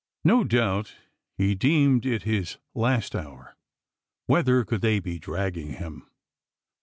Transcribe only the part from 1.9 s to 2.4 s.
it